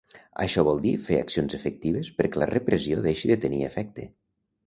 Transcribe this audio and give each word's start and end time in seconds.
Això 0.43 0.61
vol 0.67 0.79
dir 0.85 0.93
fer 1.07 1.17
accions 1.23 1.57
efectives 1.57 2.09
perquè 2.21 2.43
la 2.43 2.49
repressió 2.53 3.05
deixi 3.05 3.31
de 3.33 3.39
tenir 3.47 3.61
efecte. 3.67 4.09